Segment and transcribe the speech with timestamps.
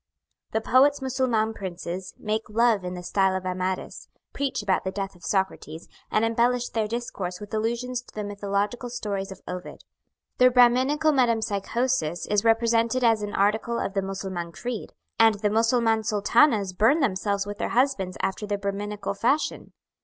[0.51, 5.15] The poet's Mussulman princes make love in the style of Amadis, preach about the death
[5.15, 9.83] of Socrates, and embellish their discourse with allusions to the mythological stories of Ovid.
[10.39, 16.03] The Brahminical metempyschosis is represented as an article of the Mussulman creed; and the Mussulman
[16.03, 19.71] Sultanas burn themselves with their husbands after the Brahminical fashion.